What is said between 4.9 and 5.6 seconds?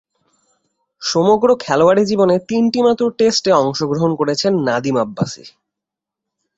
Abbasi.